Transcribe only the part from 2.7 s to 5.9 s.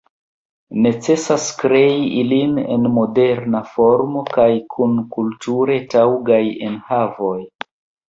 en moderna formo kaj kun kulture